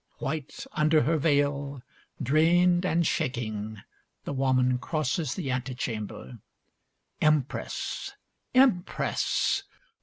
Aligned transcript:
White 0.17 0.65
under 0.71 1.03
her 1.03 1.15
veil, 1.19 1.83
drained 2.19 2.87
and 2.87 3.05
shaking, 3.05 3.83
the 4.23 4.33
woman 4.33 4.79
crosses 4.79 5.35
the 5.35 5.51
antechamber. 5.51 6.39
Empress! 7.21 8.13
Empress! 8.55 9.61